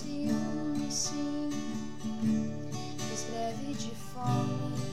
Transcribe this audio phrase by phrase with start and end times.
[0.00, 1.50] ciúme, sim,
[3.12, 4.89] escreve de fome.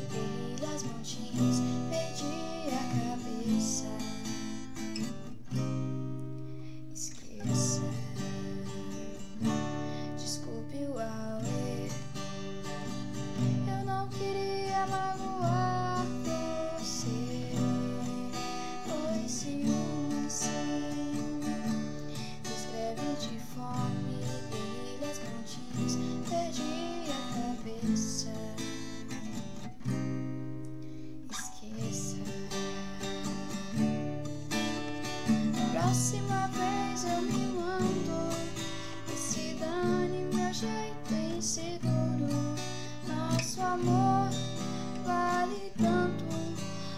[45.08, 46.26] vale tanto.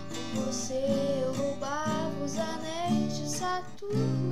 [0.09, 4.28] Por você eu roubava os anéis de Saturno.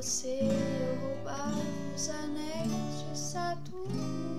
[0.00, 1.60] você eu roubava
[1.92, 4.37] os anéis de Saturno.